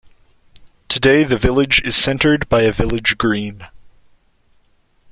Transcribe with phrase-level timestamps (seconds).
[0.87, 3.67] Today the village is centred by a village green.